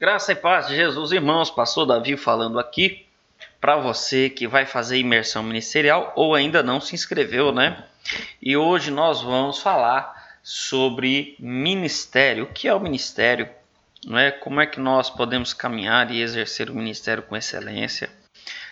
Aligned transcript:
Graça 0.00 0.32
e 0.32 0.34
paz 0.34 0.66
de 0.66 0.76
Jesus, 0.76 1.12
irmãos. 1.12 1.50
Pastor 1.50 1.84
Davi 1.84 2.16
falando 2.16 2.58
aqui 2.58 3.04
para 3.60 3.76
você 3.76 4.30
que 4.30 4.48
vai 4.48 4.64
fazer 4.64 4.96
imersão 4.96 5.42
ministerial 5.42 6.14
ou 6.16 6.34
ainda 6.34 6.62
não 6.62 6.80
se 6.80 6.94
inscreveu, 6.94 7.52
né? 7.52 7.84
E 8.40 8.56
hoje 8.56 8.90
nós 8.90 9.20
vamos 9.20 9.58
falar 9.60 10.38
sobre 10.42 11.36
ministério. 11.38 12.44
O 12.44 12.46
que 12.46 12.66
é 12.66 12.74
o 12.74 12.80
ministério? 12.80 13.46
Não 14.06 14.16
é? 14.16 14.30
Como 14.30 14.58
é 14.58 14.64
que 14.64 14.80
nós 14.80 15.10
podemos 15.10 15.52
caminhar 15.52 16.10
e 16.10 16.22
exercer 16.22 16.70
o 16.70 16.74
ministério 16.74 17.22
com 17.22 17.36
excelência? 17.36 18.08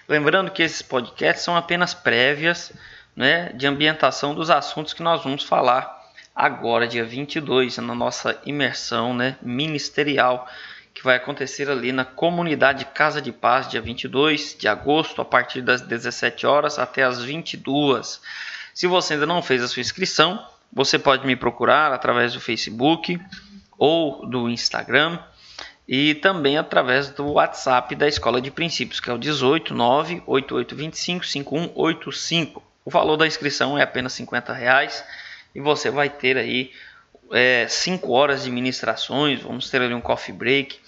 Lembrando 0.08 0.50
que 0.50 0.62
esses 0.62 0.80
podcasts 0.80 1.44
são 1.44 1.54
apenas 1.54 1.92
prévias 1.92 2.72
né, 3.14 3.52
de 3.52 3.66
ambientação 3.66 4.34
dos 4.34 4.48
assuntos 4.48 4.94
que 4.94 5.02
nós 5.02 5.22
vamos 5.22 5.44
falar 5.44 5.94
agora, 6.34 6.88
dia 6.88 7.04
22, 7.04 7.76
na 7.76 7.94
nossa 7.94 8.40
imersão 8.46 9.12
né, 9.12 9.36
ministerial 9.42 10.48
que 10.98 11.04
vai 11.04 11.14
acontecer 11.14 11.70
ali 11.70 11.92
na 11.92 12.04
comunidade 12.04 12.84
Casa 12.86 13.22
de 13.22 13.30
Paz, 13.30 13.68
dia 13.68 13.80
22 13.80 14.56
de 14.58 14.66
agosto, 14.66 15.22
a 15.22 15.24
partir 15.24 15.62
das 15.62 15.80
17 15.80 16.44
horas 16.44 16.76
até 16.76 17.04
as 17.04 17.22
22. 17.22 18.20
Se 18.74 18.88
você 18.88 19.14
ainda 19.14 19.24
não 19.24 19.40
fez 19.40 19.62
a 19.62 19.68
sua 19.68 19.80
inscrição, 19.80 20.44
você 20.72 20.98
pode 20.98 21.24
me 21.24 21.36
procurar 21.36 21.92
através 21.92 22.32
do 22.32 22.40
Facebook 22.40 23.16
ou 23.78 24.26
do 24.26 24.50
Instagram 24.50 25.20
e 25.86 26.16
também 26.16 26.58
através 26.58 27.10
do 27.10 27.34
WhatsApp 27.34 27.94
da 27.94 28.08
Escola 28.08 28.40
de 28.40 28.50
Princípios, 28.50 28.98
que 28.98 29.08
é 29.08 29.12
o 29.12 29.18
18 29.18 29.72
98825 29.72 31.24
5185. 31.24 32.60
O 32.84 32.90
valor 32.90 33.16
da 33.16 33.26
inscrição 33.26 33.78
é 33.78 33.84
apenas 33.84 34.14
50 34.14 34.52
reais 34.52 35.04
e 35.54 35.60
você 35.60 35.92
vai 35.92 36.10
ter 36.10 36.36
aí 36.36 36.72
5 37.68 38.06
é, 38.06 38.10
horas 38.10 38.44
de 38.44 38.50
ministrações, 38.50 39.42
vamos 39.42 39.68
ter 39.70 39.82
ali 39.82 39.94
um 39.94 40.00
coffee 40.00 40.34
break 40.34 40.78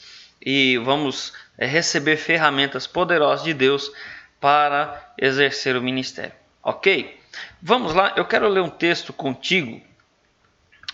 e 0.41 0.79
vamos 0.79 1.33
é, 1.59 1.67
receber 1.67 2.17
ferramentas 2.17 2.87
poderosas 2.87 3.45
de 3.45 3.53
Deus 3.53 3.91
para 4.41 5.13
exercer 5.19 5.77
o 5.77 5.83
ministério. 5.83 6.33
Ok? 6.63 7.19
Vamos 7.61 7.95
lá, 7.95 8.15
eu 8.17 8.25
quero 8.25 8.49
ler 8.49 8.61
um 8.61 8.71
texto 8.71 9.13
contigo. 9.13 9.81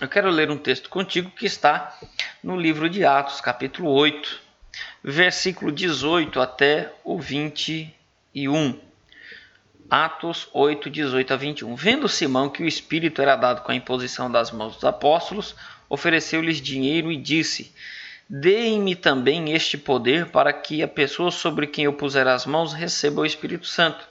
Eu 0.01 0.09
quero 0.09 0.29
ler 0.29 0.51
um 0.51 0.59
texto 0.59 0.91
contigo 0.91 1.31
que 1.31 1.47
está 1.47 1.97
no 2.43 2.61
livro 2.61 2.91
de 2.91 3.05
Atos, 3.05 3.41
capítulo 3.41 3.91
8, 3.91 4.41
versículo 5.03 5.73
18 5.73 6.41
até 6.41 6.93
o 7.03 7.19
21. 7.19 8.86
Atos 9.91 10.49
8, 10.53 10.91
18 10.91 11.33
a 11.33 11.37
21. 11.37 11.75
Vendo 11.77 12.09
Simão 12.09 12.49
que 12.49 12.63
o 12.63 12.67
Espírito 12.67 13.23
era 13.23 13.37
dado 13.37 13.63
com 13.63 13.71
a 13.71 13.75
imposição 13.75 14.31
das 14.31 14.51
mãos 14.51 14.75
dos 14.75 14.85
apóstolos, 14.85 15.55
ofereceu-lhes 15.89 16.61
dinheiro 16.61 17.13
e 17.13 17.17
disse: 17.17 17.73
Deem-me 18.29 18.97
também 18.97 19.53
este 19.53 19.79
poder 19.79 20.27
para 20.27 20.53
que 20.53 20.83
a 20.83 20.89
pessoa 20.89 21.31
sobre 21.31 21.69
quem 21.69 21.85
eu 21.85 21.93
puser 21.93 22.27
as 22.27 22.45
mãos 22.47 22.73
receba 22.73 23.21
o 23.21 23.27
Espírito 23.27 23.67
Santo. 23.67 24.07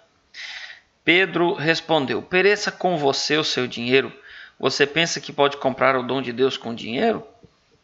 Pedro 1.04 1.54
respondeu: 1.54 2.22
Pereça 2.22 2.72
com 2.72 2.98
você 2.98 3.38
o 3.38 3.44
seu 3.44 3.68
dinheiro. 3.68 4.14
Você 4.58 4.88
pensa 4.88 5.20
que 5.20 5.34
pode 5.34 5.58
comprar 5.58 5.98
o 5.98 6.04
dom 6.04 6.22
de 6.22 6.32
Deus 6.32 6.56
com 6.56 6.74
dinheiro? 6.74 7.28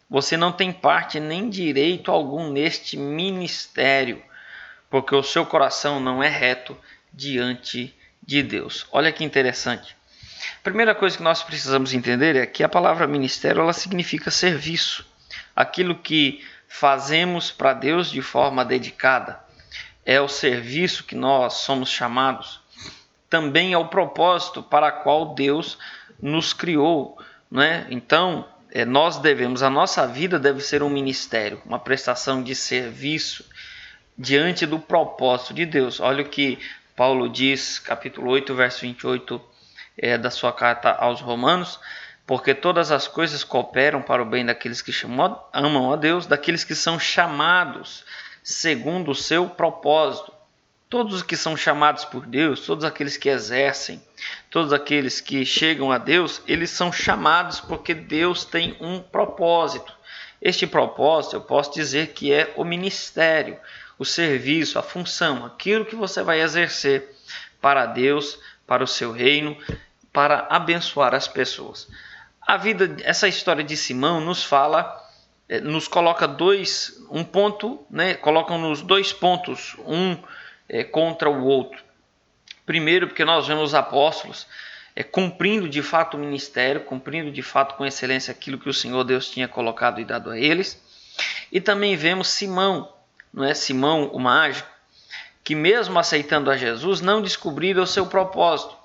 Você 0.09 0.37
não 0.37 0.51
tem 0.51 0.71
parte 0.71 1.19
nem 1.19 1.49
direito 1.49 2.09
algum 2.09 2.49
neste 2.49 2.95
ministério, 2.95 4.23
porque 4.89 5.13
o 5.13 5.23
seu 5.23 5.45
coração 5.45 5.99
não 5.99 6.23
é 6.23 6.29
reto 6.29 6.77
diante 7.13 7.95
de 8.21 8.43
Deus. 8.43 8.85
Olha 8.91 9.11
que 9.11 9.23
interessante. 9.23 9.95
A 10.59 10.63
primeira 10.63 10.95
coisa 10.95 11.17
que 11.17 11.23
nós 11.23 11.43
precisamos 11.43 11.93
entender 11.93 12.35
é 12.35 12.45
que 12.45 12.63
a 12.63 12.69
palavra 12.69 13.07
ministério 13.07 13.61
ela 13.61 13.73
significa 13.73 14.31
serviço 14.31 15.05
aquilo 15.55 15.95
que 15.95 16.43
fazemos 16.67 17.51
para 17.51 17.73
Deus 17.73 18.09
de 18.09 18.21
forma 18.21 18.63
dedicada, 18.63 19.39
é 20.05 20.19
o 20.19 20.27
serviço 20.27 21.03
que 21.03 21.15
nós 21.15 21.55
somos 21.55 21.89
chamados, 21.89 22.61
também 23.29 23.73
é 23.73 23.77
o 23.77 23.87
propósito 23.87 24.63
para 24.63 24.91
qual 24.91 25.33
Deus 25.35 25.77
nos 26.21 26.53
criou, 26.53 27.17
né? 27.49 27.85
Então, 27.89 28.47
é, 28.71 28.85
nós 28.85 29.17
devemos, 29.17 29.61
a 29.61 29.69
nossa 29.69 30.07
vida 30.07 30.39
deve 30.39 30.61
ser 30.61 30.81
um 30.81 30.89
ministério, 30.89 31.61
uma 31.65 31.79
prestação 31.79 32.41
de 32.41 32.55
serviço 32.55 33.45
diante 34.17 34.65
do 34.65 34.79
propósito 34.79 35.53
de 35.53 35.65
Deus. 35.65 35.99
Olha 35.99 36.23
o 36.23 36.29
que 36.29 36.57
Paulo 37.01 37.27
diz, 37.27 37.79
capítulo 37.79 38.29
8, 38.29 38.53
verso 38.53 38.81
28 38.81 39.41
é, 39.97 40.19
da 40.19 40.29
sua 40.29 40.53
carta 40.53 40.91
aos 40.91 41.19
Romanos 41.19 41.79
porque 42.27 42.53
todas 42.53 42.91
as 42.91 43.07
coisas 43.07 43.43
cooperam 43.43 44.03
para 44.03 44.21
o 44.21 44.25
bem 44.25 44.45
daqueles 44.45 44.83
que 44.83 44.91
chamam, 44.91 45.43
amam 45.51 45.91
a 45.91 45.95
Deus, 45.95 46.27
daqueles 46.27 46.63
que 46.63 46.75
são 46.75 46.99
chamados 46.99 48.05
segundo 48.43 49.09
o 49.09 49.15
seu 49.15 49.49
propósito. 49.49 50.31
Todos 50.87 51.15
os 51.15 51.23
que 51.23 51.35
são 51.35 51.57
chamados 51.57 52.05
por 52.05 52.27
Deus, 52.27 52.67
todos 52.67 52.85
aqueles 52.85 53.17
que 53.17 53.29
exercem, 53.29 53.99
todos 54.51 54.71
aqueles 54.71 55.19
que 55.19 55.43
chegam 55.43 55.91
a 55.91 55.97
Deus, 55.97 56.43
eles 56.47 56.69
são 56.69 56.93
chamados 56.93 57.59
porque 57.59 57.95
Deus 57.95 58.45
tem 58.45 58.77
um 58.79 58.99
propósito. 58.99 59.91
Este 60.39 60.67
propósito 60.67 61.35
eu 61.35 61.41
posso 61.41 61.73
dizer 61.73 62.09
que 62.09 62.31
é 62.31 62.53
o 62.55 62.63
ministério, 62.63 63.57
o 64.01 64.05
serviço, 64.05 64.79
a 64.79 64.81
função, 64.81 65.45
aquilo 65.45 65.85
que 65.85 65.95
você 65.95 66.23
vai 66.23 66.41
exercer 66.41 67.15
para 67.61 67.85
Deus, 67.85 68.39
para 68.65 68.83
o 68.83 68.87
seu 68.87 69.11
reino, 69.11 69.55
para 70.11 70.47
abençoar 70.49 71.13
as 71.13 71.27
pessoas. 71.27 71.87
A 72.41 72.57
vida, 72.57 72.97
essa 73.03 73.27
história 73.27 73.63
de 73.63 73.77
Simão 73.77 74.19
nos 74.19 74.43
fala, 74.43 74.99
eh, 75.47 75.59
nos 75.59 75.87
coloca 75.87 76.27
dois, 76.27 76.99
um 77.11 77.23
ponto, 77.23 77.85
né? 77.91 78.15
Colocam-nos 78.15 78.81
dois 78.81 79.13
pontos, 79.13 79.75
um 79.85 80.17
é, 80.67 80.83
contra 80.83 81.29
o 81.29 81.45
outro. 81.45 81.83
Primeiro, 82.65 83.07
porque 83.07 83.23
nós 83.23 83.47
vemos 83.47 83.65
os 83.65 83.75
apóstolos 83.75 84.47
é, 84.95 85.03
cumprindo 85.03 85.69
de 85.69 85.83
fato 85.83 86.17
o 86.17 86.19
ministério, 86.19 86.85
cumprindo 86.85 87.31
de 87.31 87.43
fato 87.43 87.75
com 87.75 87.85
excelência 87.85 88.31
aquilo 88.31 88.57
que 88.57 88.67
o 88.67 88.73
Senhor 88.73 89.03
Deus 89.03 89.29
tinha 89.29 89.47
colocado 89.47 90.01
e 90.01 90.05
dado 90.05 90.31
a 90.31 90.39
eles. 90.39 90.81
E 91.51 91.61
também 91.61 91.95
vemos 91.95 92.29
Simão, 92.29 92.91
não 93.33 93.43
é 93.43 93.53
Simão 93.53 94.07
o 94.07 94.19
mágico, 94.19 94.69
que 95.43 95.55
mesmo 95.55 95.97
aceitando 95.97 96.51
a 96.51 96.57
Jesus 96.57 97.01
não 97.01 97.21
descobriram 97.21 97.83
o 97.83 97.87
seu 97.87 98.05
propósito. 98.05 98.75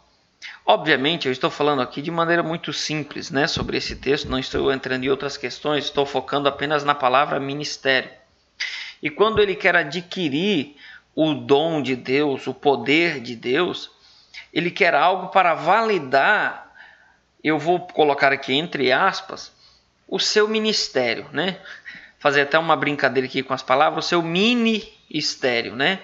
Obviamente, 0.65 1.27
eu 1.27 1.33
estou 1.33 1.51
falando 1.51 1.83
aqui 1.83 2.01
de 2.03 2.11
maneira 2.11 2.43
muito 2.43 2.73
simples 2.73 3.31
né, 3.31 3.47
sobre 3.47 3.77
esse 3.77 3.97
texto, 3.97 4.29
não 4.29 4.39
estou 4.39 4.73
entrando 4.73 5.05
em 5.05 5.09
outras 5.09 5.37
questões, 5.37 5.85
estou 5.85 6.07
focando 6.07 6.49
apenas 6.49 6.85
na 6.85 6.95
palavra 6.95 7.39
ministério. 7.41 8.11
E 9.03 9.11
quando 9.11 9.41
ele 9.41 9.55
quer 9.55 9.77
adquirir 9.77 10.77
o 11.15 11.35
dom 11.35 11.81
de 11.83 11.97
Deus, 11.97 12.47
o 12.47 12.55
poder 12.55 13.21
de 13.21 13.35
Deus, 13.37 13.91
ele 14.53 14.71
quer 14.71 14.95
algo 14.95 15.29
para 15.29 15.55
validar, 15.55 16.73
eu 17.43 17.59
vou 17.59 17.81
colocar 17.81 18.33
aqui 18.33 18.55
entre 18.55 18.93
aspas, 18.93 19.53
o 20.09 20.19
seu 20.19 20.49
ministério, 20.49 21.29
né? 21.33 21.59
Fazer 22.27 22.41
até 22.41 22.59
uma 22.59 22.75
brincadeira 22.75 23.29
aqui 23.29 23.41
com 23.41 23.55
as 23.55 23.63
palavras, 23.63 24.05
o 24.05 24.09
seu 24.09 24.21
ministério, 24.21 25.77
né? 25.77 26.01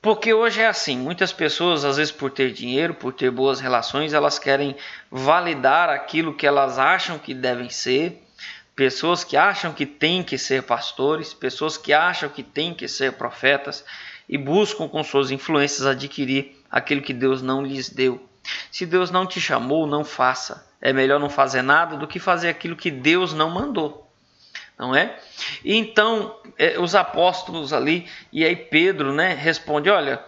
Porque 0.00 0.32
hoje 0.32 0.62
é 0.62 0.66
assim, 0.66 0.96
muitas 0.96 1.34
pessoas, 1.34 1.84
às 1.84 1.98
vezes 1.98 2.10
por 2.10 2.30
ter 2.30 2.50
dinheiro, 2.50 2.94
por 2.94 3.12
ter 3.12 3.30
boas 3.30 3.60
relações, 3.60 4.14
elas 4.14 4.38
querem 4.38 4.74
validar 5.10 5.90
aquilo 5.90 6.32
que 6.32 6.46
elas 6.46 6.78
acham 6.78 7.18
que 7.18 7.34
devem 7.34 7.68
ser. 7.68 8.26
Pessoas 8.74 9.22
que 9.22 9.36
acham 9.36 9.70
que 9.70 9.84
têm 9.84 10.22
que 10.22 10.38
ser 10.38 10.62
pastores, 10.62 11.34
pessoas 11.34 11.76
que 11.76 11.92
acham 11.92 12.30
que 12.30 12.42
têm 12.42 12.72
que 12.72 12.88
ser 12.88 13.12
profetas 13.12 13.84
e 14.26 14.38
buscam 14.38 14.88
com 14.88 15.04
suas 15.04 15.30
influências 15.30 15.86
adquirir 15.86 16.56
aquilo 16.70 17.02
que 17.02 17.12
Deus 17.12 17.42
não 17.42 17.62
lhes 17.62 17.90
deu. 17.90 18.26
Se 18.72 18.86
Deus 18.86 19.10
não 19.10 19.26
te 19.26 19.42
chamou, 19.42 19.86
não 19.86 20.06
faça. 20.06 20.66
É 20.80 20.90
melhor 20.90 21.20
não 21.20 21.28
fazer 21.28 21.60
nada 21.60 21.98
do 21.98 22.08
que 22.08 22.18
fazer 22.18 22.48
aquilo 22.48 22.74
que 22.74 22.90
Deus 22.90 23.34
não 23.34 23.50
mandou 23.50 24.07
não 24.78 24.94
é? 24.94 25.18
E 25.64 25.76
então 25.76 26.38
é, 26.56 26.78
os 26.78 26.94
apóstolos 26.94 27.72
ali 27.72 28.08
e 28.32 28.44
aí 28.44 28.54
Pedro, 28.54 29.12
né, 29.12 29.34
responde: 29.34 29.90
olha, 29.90 30.22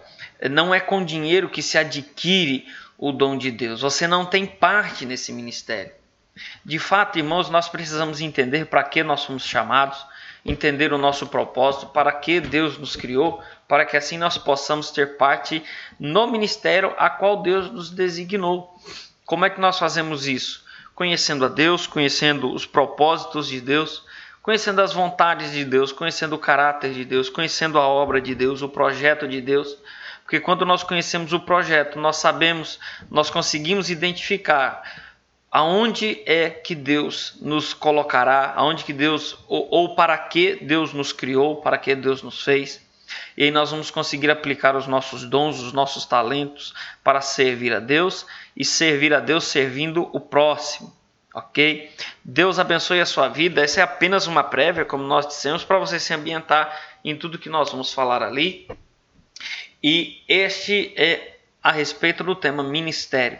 não 0.49 0.73
é 0.73 0.79
com 0.79 1.03
dinheiro 1.03 1.49
que 1.49 1.61
se 1.61 1.77
adquire 1.77 2.65
o 2.97 3.11
dom 3.11 3.37
de 3.37 3.49
Deus. 3.49 3.81
Você 3.81 4.07
não 4.07 4.25
tem 4.25 4.45
parte 4.45 5.05
nesse 5.05 5.31
ministério. 5.31 5.91
De 6.63 6.79
fato, 6.79 7.17
irmãos, 7.17 7.49
nós 7.49 7.67
precisamos 7.67 8.21
entender 8.21 8.65
para 8.65 8.83
que 8.83 9.03
nós 9.03 9.21
somos 9.21 9.43
chamados, 9.43 10.05
entender 10.45 10.93
o 10.93 10.97
nosso 10.97 11.27
propósito, 11.27 11.87
para 11.87 12.11
que 12.11 12.39
Deus 12.39 12.77
nos 12.77 12.95
criou, 12.95 13.41
para 13.67 13.85
que 13.85 13.97
assim 13.97 14.17
nós 14.17 14.37
possamos 14.37 14.91
ter 14.91 15.17
parte 15.17 15.63
no 15.99 16.27
ministério 16.27 16.93
a 16.97 17.09
qual 17.09 17.41
Deus 17.41 17.69
nos 17.71 17.89
designou. 17.89 18.73
Como 19.25 19.45
é 19.45 19.49
que 19.49 19.61
nós 19.61 19.77
fazemos 19.77 20.27
isso? 20.27 20.63
Conhecendo 20.95 21.45
a 21.45 21.49
Deus, 21.49 21.87
conhecendo 21.87 22.51
os 22.53 22.65
propósitos 22.65 23.47
de 23.47 23.61
Deus, 23.61 24.03
conhecendo 24.41 24.81
as 24.81 24.93
vontades 24.93 25.51
de 25.51 25.63
Deus, 25.63 25.91
conhecendo 25.91 26.35
o 26.35 26.39
caráter 26.39 26.93
de 26.93 27.05
Deus, 27.05 27.29
conhecendo 27.29 27.77
a 27.79 27.87
obra 27.87 28.19
de 28.19 28.33
Deus, 28.33 28.61
o 28.61 28.69
projeto 28.69 29.27
de 29.27 29.39
Deus. 29.41 29.77
Porque 30.23 30.39
quando 30.39 30.65
nós 30.65 30.83
conhecemos 30.83 31.33
o 31.33 31.39
projeto, 31.39 31.99
nós 31.99 32.17
sabemos, 32.17 32.79
nós 33.09 33.29
conseguimos 33.29 33.89
identificar 33.89 34.81
aonde 35.51 36.23
é 36.25 36.49
que 36.49 36.73
Deus 36.73 37.37
nos 37.41 37.73
colocará, 37.73 38.53
aonde 38.55 38.85
que 38.85 38.93
Deus 38.93 39.37
ou, 39.47 39.67
ou, 39.69 39.95
para 39.95 40.17
que 40.17 40.55
Deus 40.55 40.93
nos 40.93 41.11
criou, 41.11 41.57
para 41.57 41.77
que 41.77 41.93
Deus 41.93 42.23
nos 42.23 42.41
fez. 42.41 42.81
E 43.35 43.43
aí 43.43 43.51
nós 43.51 43.71
vamos 43.71 43.91
conseguir 43.91 44.31
aplicar 44.31 44.75
os 44.75 44.87
nossos 44.87 45.25
dons, 45.25 45.59
os 45.59 45.73
nossos 45.73 46.05
talentos 46.05 46.73
para 47.03 47.19
servir 47.19 47.73
a 47.73 47.79
Deus 47.81 48.25
e 48.55 48.63
servir 48.63 49.13
a 49.13 49.19
Deus 49.19 49.43
servindo 49.43 50.09
o 50.13 50.19
próximo. 50.19 51.00
OK? 51.33 51.89
Deus 52.23 52.59
abençoe 52.59 52.99
a 52.99 53.05
sua 53.05 53.27
vida. 53.29 53.63
Essa 53.63 53.81
é 53.81 53.83
apenas 53.83 54.27
uma 54.27 54.43
prévia, 54.43 54.85
como 54.85 55.03
nós 55.03 55.27
dissemos, 55.27 55.63
para 55.63 55.79
você 55.79 55.99
se 55.99 56.13
ambientar 56.13 56.77
em 57.03 57.15
tudo 57.15 57.39
que 57.39 57.49
nós 57.49 57.71
vamos 57.71 57.93
falar 57.93 58.21
ali. 58.21 58.67
E 59.81 60.21
este 60.27 60.93
é 60.95 61.37
a 61.63 61.71
respeito 61.71 62.23
do 62.23 62.35
tema 62.35 62.63
ministério. 62.63 63.39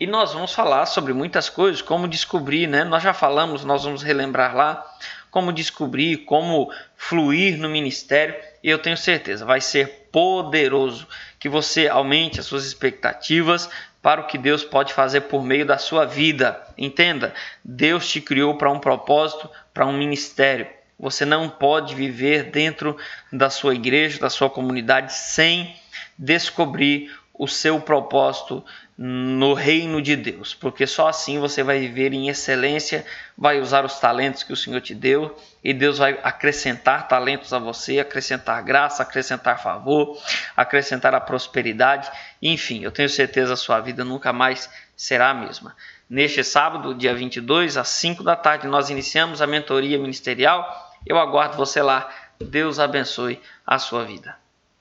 E 0.00 0.06
nós 0.06 0.32
vamos 0.32 0.52
falar 0.52 0.86
sobre 0.86 1.12
muitas 1.12 1.48
coisas, 1.48 1.80
como 1.80 2.08
descobrir, 2.08 2.66
né? 2.66 2.82
Nós 2.82 3.02
já 3.02 3.12
falamos, 3.12 3.64
nós 3.64 3.84
vamos 3.84 4.02
relembrar 4.02 4.56
lá 4.56 4.84
como 5.30 5.50
descobrir, 5.50 6.18
como 6.18 6.70
fluir 6.94 7.56
no 7.56 7.68
ministério, 7.68 8.34
e 8.62 8.68
eu 8.68 8.78
tenho 8.78 8.98
certeza, 8.98 9.46
vai 9.46 9.62
ser 9.62 10.08
poderoso 10.12 11.08
que 11.38 11.48
você 11.48 11.88
aumente 11.88 12.38
as 12.38 12.44
suas 12.44 12.66
expectativas 12.66 13.70
para 14.02 14.20
o 14.20 14.26
que 14.26 14.36
Deus 14.36 14.64
pode 14.64 14.92
fazer 14.92 15.22
por 15.22 15.44
meio 15.44 15.64
da 15.64 15.78
sua 15.78 16.04
vida. 16.04 16.60
Entenda, 16.76 17.32
Deus 17.64 18.10
te 18.10 18.20
criou 18.20 18.58
para 18.58 18.70
um 18.70 18.80
propósito, 18.80 19.48
para 19.72 19.86
um 19.86 19.96
ministério. 19.96 20.66
Você 20.98 21.24
não 21.24 21.48
pode 21.48 21.94
viver 21.94 22.50
dentro 22.50 22.96
da 23.32 23.48
sua 23.48 23.74
igreja, 23.74 24.18
da 24.18 24.28
sua 24.28 24.50
comunidade, 24.50 25.14
sem 25.14 25.74
descobrir 26.18 27.10
o 27.42 27.48
seu 27.48 27.80
propósito 27.80 28.64
no 28.96 29.52
reino 29.52 30.00
de 30.00 30.14
Deus, 30.14 30.54
porque 30.54 30.86
só 30.86 31.08
assim 31.08 31.40
você 31.40 31.60
vai 31.64 31.80
viver 31.80 32.12
em 32.12 32.28
excelência, 32.28 33.04
vai 33.36 33.58
usar 33.58 33.84
os 33.84 33.98
talentos 33.98 34.44
que 34.44 34.52
o 34.52 34.56
Senhor 34.56 34.80
te 34.80 34.94
deu 34.94 35.36
e 35.64 35.74
Deus 35.74 35.98
vai 35.98 36.16
acrescentar 36.22 37.08
talentos 37.08 37.52
a 37.52 37.58
você, 37.58 37.98
acrescentar 37.98 38.62
graça, 38.62 39.02
acrescentar 39.02 39.60
favor, 39.60 40.16
acrescentar 40.56 41.16
a 41.16 41.20
prosperidade, 41.20 42.08
enfim, 42.40 42.84
eu 42.84 42.92
tenho 42.92 43.08
certeza 43.08 43.54
a 43.54 43.56
sua 43.56 43.80
vida 43.80 44.04
nunca 44.04 44.32
mais 44.32 44.70
será 44.96 45.30
a 45.30 45.34
mesma. 45.34 45.74
Neste 46.08 46.44
sábado, 46.44 46.94
dia 46.94 47.12
22, 47.12 47.76
às 47.76 47.88
5 47.88 48.22
da 48.22 48.36
tarde, 48.36 48.68
nós 48.68 48.88
iniciamos 48.88 49.42
a 49.42 49.48
mentoria 49.48 49.98
ministerial. 49.98 50.94
Eu 51.04 51.18
aguardo 51.18 51.56
você 51.56 51.82
lá. 51.82 52.08
Deus 52.40 52.78
abençoe 52.78 53.40
a 53.66 53.80
sua 53.80 54.04
vida. 54.04 54.41